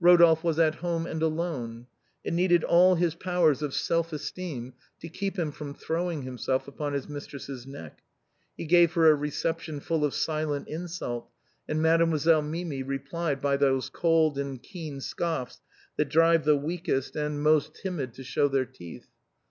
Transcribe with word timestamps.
Rodolphe 0.00 0.40
was 0.42 0.58
at 0.58 0.76
home 0.76 1.04
and 1.06 1.20
alone. 1.20 1.88
It 2.24 2.32
needed 2.32 2.64
all 2.64 2.94
his 2.94 3.14
powers 3.14 3.60
of 3.60 3.74
self 3.74 4.14
esteem 4.14 4.72
to 5.00 5.10
keep 5.10 5.38
him 5.38 5.52
from 5.52 5.74
throwing 5.74 6.22
himself 6.22 6.66
upon 6.66 6.94
his 6.94 7.06
mistress's 7.06 7.66
neck. 7.66 8.00
He 8.56 8.64
gave 8.64 8.94
her 8.94 9.10
a 9.10 9.14
reception 9.14 9.80
full 9.80 10.02
of 10.06 10.14
silent 10.14 10.68
insult, 10.68 11.28
and 11.68 11.82
Mademoiselle 11.82 12.40
Mimi 12.40 12.82
re 12.82 12.96
plied 12.98 13.42
by 13.42 13.58
those 13.58 13.90
cold 13.90 14.38
and 14.38 14.62
keen 14.62 15.02
scoffs 15.02 15.60
that 15.98 16.08
drive 16.08 16.46
the 16.46 16.56
weakest 16.56 17.14
and 17.14 17.42
most 17.42 17.74
timid 17.74 18.14
to 18.14 18.24
show 18.24 18.48
their 18.48 18.64
teeth. 18.64 19.08